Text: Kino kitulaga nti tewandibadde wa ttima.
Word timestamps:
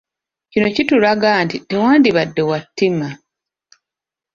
Kino 0.51 0.67
kitulaga 0.75 1.29
nti 1.43 1.57
tewandibadde 1.69 2.41
wa 2.49 2.59
ttima. 2.67 3.09